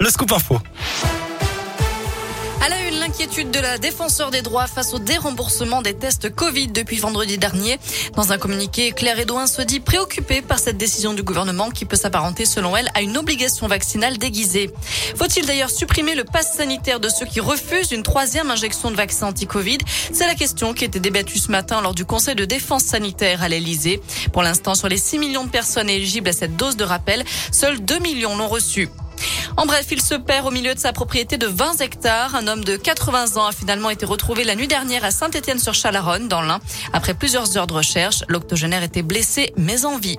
[0.00, 0.60] Le scoop info.
[2.64, 6.68] Elle a eu l'inquiétude de la défenseur des droits face au déremboursement des tests Covid
[6.68, 7.78] depuis vendredi dernier.
[8.14, 11.96] Dans un communiqué, Claire Edouin se dit préoccupée par cette décision du gouvernement qui peut
[11.96, 14.70] s'apparenter, selon elle, à une obligation vaccinale déguisée.
[15.16, 19.28] Faut-il d'ailleurs supprimer le pass sanitaire de ceux qui refusent une troisième injection de vaccin
[19.28, 19.78] anti-Covid?
[20.12, 23.48] C'est la question qui était débattue ce matin lors du Conseil de défense sanitaire à
[23.48, 24.00] l'Elysée.
[24.32, 27.80] Pour l'instant, sur les 6 millions de personnes éligibles à cette dose de rappel, seuls
[27.80, 28.88] 2 millions l'ont reçue.
[29.58, 32.36] En bref, il se perd au milieu de sa propriété de 20 hectares.
[32.36, 36.42] Un homme de 80 ans a finalement été retrouvé la nuit dernière à Saint-Étienne-sur-Chalaronne, dans
[36.42, 36.60] l'Ain.
[36.92, 40.16] Après plusieurs heures de recherche, l'octogénaire était blessé, mais en vie.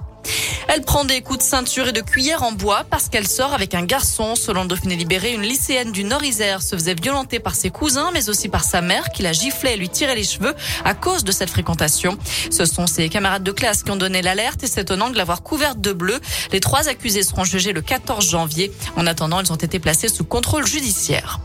[0.71, 3.73] Elle prend des coups de ceinture et de cuillère en bois parce qu'elle sort avec
[3.73, 4.35] un garçon.
[4.35, 8.29] Selon le Dauphiné Libéré, une lycéenne du Nord-Isère se faisait violenter par ses cousins, mais
[8.29, 10.53] aussi par sa mère qui la giflait et lui tirait les cheveux
[10.85, 12.19] à cause de cette fréquentation.
[12.51, 15.41] Ce sont ses camarades de classe qui ont donné l'alerte et c'est étonnant de l'avoir
[15.41, 16.19] couverte de bleu.
[16.51, 18.71] Les trois accusés seront jugés le 14 janvier.
[18.95, 21.39] En attendant, ils ont été placés sous contrôle judiciaire.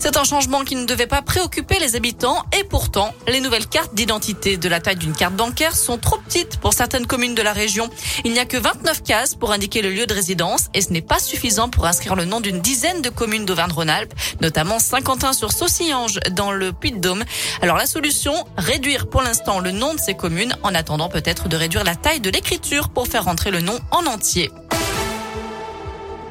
[0.00, 3.94] C'est un changement qui ne devait pas préoccuper les habitants et pourtant, les nouvelles cartes
[3.94, 7.52] d'identité de la taille d'une carte bancaire sont trop petites pour certaines communes de la
[7.52, 7.88] région.
[8.24, 11.02] Il n'y a que 29 cases pour indiquer le lieu de résidence et ce n'est
[11.02, 16.72] pas suffisant pour inscrire le nom d'une dizaine de communes d'Auvergne-Rhône-Alpes, notamment Saint-Quentin-sur-Saucillange dans le
[16.72, 17.24] Puy-de-Dôme.
[17.60, 21.58] Alors la solution, réduire pour l'instant le nom de ces communes en attendant peut-être de
[21.58, 24.50] réduire la taille de l'écriture pour faire rentrer le nom en entier.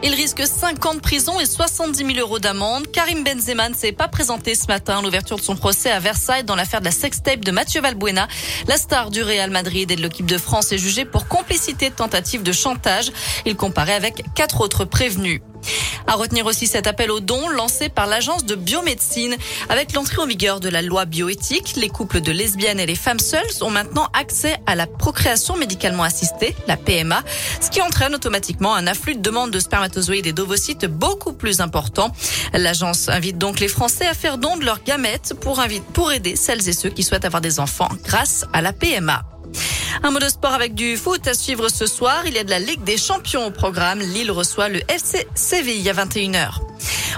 [0.06, 2.92] Il risque 5 ans de prison et 70 000 euros d'amende.
[2.92, 6.44] Karim Benzema ne s'est pas présenté ce matin à l'ouverture de son procès à Versailles
[6.44, 8.28] dans l'affaire de la sextape de Mathieu Valbuena.
[8.68, 11.96] La star du Real Madrid et de l'équipe de France est jugée pour complicité de
[11.96, 13.14] tentative de chantage.
[13.46, 15.40] Il comparait avec quatre autres prévenus.
[16.08, 19.36] À retenir aussi cet appel aux dons lancé par l'agence de biomédecine.
[19.70, 23.20] Avec l'entrée en vigueur de la loi bioéthique, les couples de lesbiennes et les femmes
[23.20, 27.24] seules ont maintenant accès à la procréation médicalement assistée, la PMA,
[27.62, 32.12] ce qui entraîne automatiquement un afflux de demandes de spermatozoïdes et d'ovocytes beaucoup plus important.
[32.54, 35.62] L'agence invite donc les Français à faire don de leurs gamètes pour,
[35.94, 39.24] pour aider celles et ceux qui souhaitent avoir des enfants grâce à la PMA.
[40.02, 42.24] Un mot de sport avec du foot à suivre ce soir.
[42.26, 44.00] Il y a de la Ligue des Champions au programme.
[44.00, 46.60] Lille reçoit le FC Séville à 21h.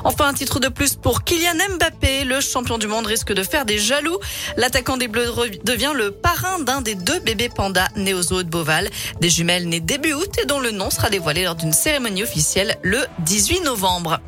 [0.03, 2.25] Enfin, un titre de plus pour Kylian Mbappé.
[2.25, 4.19] Le champion du monde risque de faire des jaloux.
[4.57, 5.31] L'attaquant des Bleus
[5.63, 8.89] devient le parrain d'un des deux bébés pandas nés aux eaux de Beauval.
[9.21, 12.75] Des jumelles nées début août et dont le nom sera dévoilé lors d'une cérémonie officielle
[12.83, 14.19] le 18 novembre.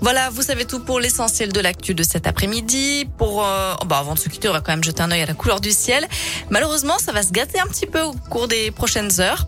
[0.00, 3.08] Voilà, vous savez tout pour l'essentiel de l'actu de cet après-midi.
[3.16, 5.26] Pour euh, bah avant de se quitter, on va quand même jeter un œil à
[5.26, 6.06] la couleur du ciel.
[6.50, 9.46] Malheureusement, ça va se gâter un petit peu au cours des prochaines heures.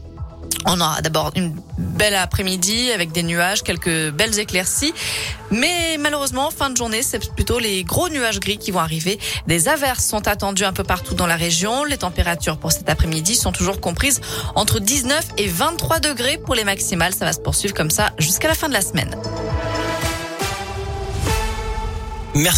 [0.64, 4.92] On aura d'abord une belle après-midi avec des nuages, quelques belles éclaircies.
[5.50, 9.18] Mais malheureusement, fin de journée, c'est plutôt les gros nuages gris qui vont arriver.
[9.46, 11.84] Des averses sont attendues un peu partout dans la région.
[11.84, 14.20] Les températures pour cet après-midi sont toujours comprises
[14.56, 17.14] entre 19 et 23 degrés pour les maximales.
[17.14, 19.14] Ça va se poursuivre comme ça jusqu'à la fin de la semaine.
[22.34, 22.56] Merci.